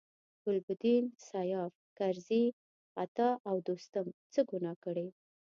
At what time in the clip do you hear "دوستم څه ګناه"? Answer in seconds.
3.67-4.75